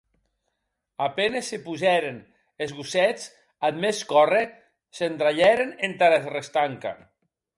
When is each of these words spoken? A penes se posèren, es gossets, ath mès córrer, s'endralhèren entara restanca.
A 1.07 1.07
penes 1.17 1.49
se 1.51 1.59
posèren, 1.65 2.17
es 2.67 2.73
gossets, 2.79 3.27
ath 3.69 3.77
mès 3.85 4.01
córrer, 4.13 4.41
s'endralhèren 5.01 5.75
entara 5.89 6.21
restanca. 6.27 6.97